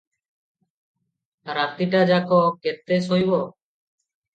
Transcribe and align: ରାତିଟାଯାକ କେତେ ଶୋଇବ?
ରାତିଟାଯାକ 1.59 2.43
କେତେ 2.67 3.03
ଶୋଇବ? 3.09 3.47